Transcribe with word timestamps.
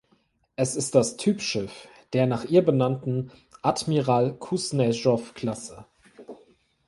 Es 0.55 0.75
ist 0.75 0.95
das 0.95 1.15
Typschiff 1.15 1.87
der 2.13 2.25
nach 2.25 2.45
ihr 2.45 2.65
benannten 2.65 3.29
"Admiral-Kusnezow"-Klasse. 3.61 5.85